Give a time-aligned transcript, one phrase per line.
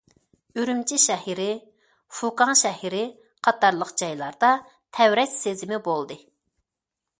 [0.59, 1.45] ئۈرۈمچى شەھىرى،
[2.21, 3.03] فۇكاڭ شەھىرى
[3.49, 4.51] قاتارلىق جايلاردا
[4.99, 6.21] تەۋرەش سېزىمى بولدى.